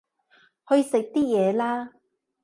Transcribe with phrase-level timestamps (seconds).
[0.67, 1.91] 去食啲嘢啦